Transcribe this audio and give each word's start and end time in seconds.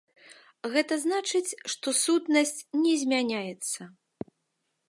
Гэта 0.75 0.97
значыць, 1.03 1.57
што 1.73 1.87
сутнасць 2.03 2.57
не 2.87 2.93
змяняецца. 3.03 3.81